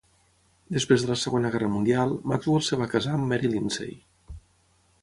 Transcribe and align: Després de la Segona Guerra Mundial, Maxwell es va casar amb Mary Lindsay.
Després 0.77 1.03
de 1.05 1.09
la 1.11 1.17
Segona 1.23 1.51
Guerra 1.57 1.69
Mundial, 1.75 2.17
Maxwell 2.33 2.63
es 2.65 2.71
va 2.85 2.89
casar 2.95 3.15
amb 3.19 3.31
Mary 3.35 3.53
Lindsay. 3.55 3.97